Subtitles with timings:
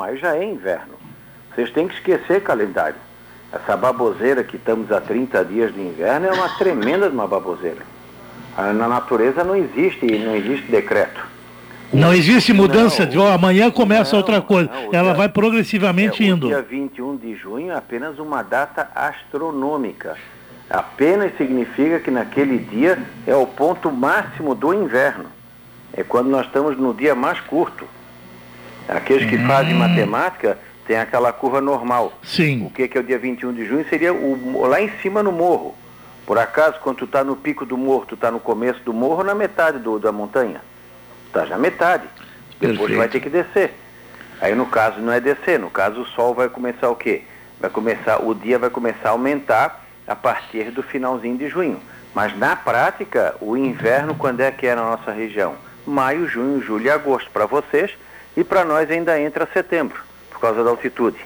[0.00, 0.94] maio já é inverno.
[1.54, 2.96] Vocês têm que esquecer calendário.
[3.52, 7.82] Essa baboseira que estamos há 30 dias de inverno é uma tremenda de uma baboseira.
[8.56, 11.20] Ah, Na natureza não existe, não existe decreto.
[11.92, 13.10] Não existe mudança Não.
[13.10, 14.70] de ó, amanhã começa Não, outra coisa.
[14.72, 16.46] não, Ela dia- vai progressivamente É, indo.
[16.46, 20.16] Dia 21 de junho é apenas uma data astronômica.
[20.70, 22.96] Apenas significa que naquele dia
[23.26, 25.26] é o ponto máximo do inverno.
[25.92, 27.84] É quando nós estamos no dia mais curto.
[28.90, 32.12] Aqueles que fazem matemática têm aquela curva normal.
[32.24, 32.66] Sim.
[32.66, 33.88] O que, que é o dia 21 de junho?
[33.88, 35.76] Seria o, lá em cima no morro.
[36.26, 39.18] Por acaso, quando tu está no pico do morro, tu está no começo do morro
[39.18, 40.60] ou na metade do, da montanha?
[41.26, 42.04] Está já metade.
[42.58, 42.98] Depois Perfeito.
[42.98, 43.74] vai ter que descer.
[44.40, 47.22] Aí no caso não é descer, no caso o sol vai começar o quê?
[47.60, 51.80] Vai começar, o dia vai começar a aumentar a partir do finalzinho de junho.
[52.14, 55.54] Mas na prática, o inverno quando é que é na nossa região?
[55.86, 57.92] Maio, junho, julho e agosto para vocês
[58.36, 61.18] e para nós ainda entra setembro, por causa da altitude.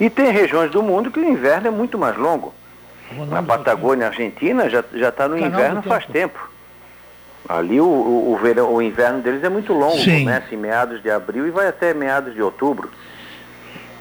[0.00, 2.54] E tem regiões do mundo que o inverno é muito mais longo.
[3.28, 6.38] Na Patagônia Argentina já já está no Canal do inverno faz tempo.
[7.48, 10.20] Ali o, o, o verão, o inverno deles é muito longo, Sim.
[10.20, 12.90] começa em meados de abril e vai até meados de outubro.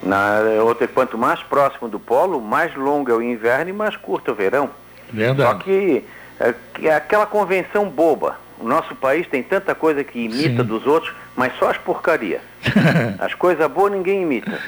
[0.04, 4.32] Na outra, quanto mais próximo do polo, mais longo é o inverno e mais curto
[4.32, 4.70] é o verão.
[5.08, 5.64] Só Verdade.
[5.64, 6.06] que
[6.40, 8.36] é, que é aquela convenção boba.
[8.60, 10.68] O nosso país tem tanta coisa que imita Sim.
[10.68, 12.42] dos outros, mas só as porcarias.
[13.20, 14.60] As coisas boas ninguém imita.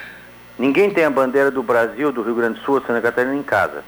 [0.57, 3.83] Ninguém tem a bandeira do Brasil, do Rio Grande do Sul, Santa Catarina em casa.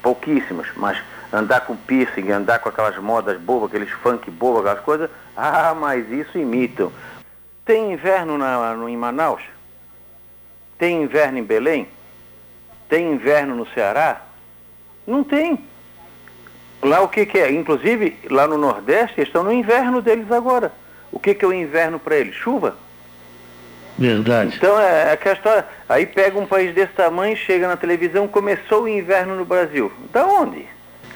[0.00, 0.96] Pouquíssimas, mas
[1.32, 6.08] andar com piercing, andar com aquelas modas bobas, aqueles funk bobos, aquelas coisas, ah, mas
[6.10, 6.92] isso imitam.
[7.64, 9.42] Tem inverno na, no, em Manaus?
[10.78, 11.88] Tem inverno em Belém?
[12.88, 14.22] Tem inverno no Ceará?
[15.06, 15.58] Não tem.
[16.82, 17.50] Lá o que, que é?
[17.52, 20.72] Inclusive, lá no Nordeste, eles estão no inverno deles agora.
[21.12, 22.34] O que, que é o inverno para eles?
[22.34, 22.76] Chuva.
[23.96, 24.56] Verdade.
[24.56, 25.66] Então é é aquela história.
[25.88, 29.92] Aí pega um país desse tamanho, chega na televisão, começou o inverno no Brasil.
[30.12, 30.66] Da onde?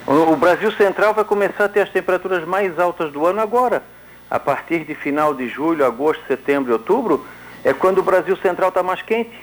[0.06, 3.83] O, o Brasil Central vai começar a ter as temperaturas mais altas do ano agora.
[4.30, 7.27] A partir de final de julho, agosto, setembro e outubro,
[7.64, 9.35] é quando o Brasil Central está mais quente.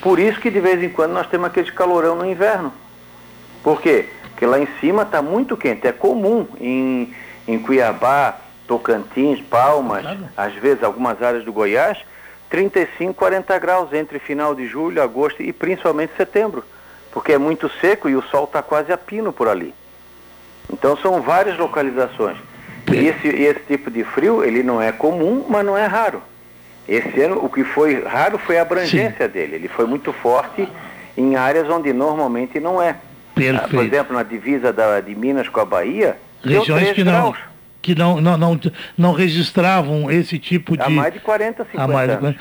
[0.00, 2.72] Por isso que de vez em quando nós temos aquele calorão no inverno.
[3.62, 4.08] Por quê?
[4.36, 5.86] Porque lá em cima está muito quente.
[5.86, 7.10] É comum em,
[7.48, 8.36] em Cuiabá,
[8.66, 10.04] Tocantins, Palmas,
[10.36, 11.96] às vezes algumas áreas do Goiás,
[12.50, 16.62] 35, 40 graus entre final de julho, agosto e principalmente setembro.
[17.10, 19.74] Porque é muito seco e o sol está quase a pino por ali.
[20.70, 22.36] Então são várias localizações.
[22.92, 26.22] E esse, esse tipo de frio, ele não é comum, mas não é raro.
[26.86, 29.56] Esse ano, o que foi raro foi a abrangência dele.
[29.56, 30.68] Ele foi muito forte
[31.16, 32.96] em áreas onde normalmente não é.
[33.36, 33.94] Ah, Por Perfeito.
[33.94, 37.38] exemplo, na divisa da, de Minas com a Bahia, Regiões 3 que não, graus.
[37.82, 38.60] que não, não, não,
[38.96, 40.82] não registravam esse tipo de.
[40.82, 42.36] Há mais de 40, 50 há mais de anos.